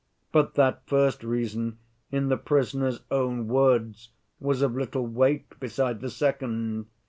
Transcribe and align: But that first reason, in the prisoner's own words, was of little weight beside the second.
But 0.31 0.55
that 0.55 0.81
first 0.87 1.23
reason, 1.23 1.77
in 2.11 2.29
the 2.29 2.35
prisoner's 2.37 3.01
own 3.11 3.47
words, 3.47 4.09
was 4.39 4.63
of 4.63 4.73
little 4.75 5.05
weight 5.05 5.59
beside 5.59 6.01
the 6.01 6.09
second. 6.09 6.87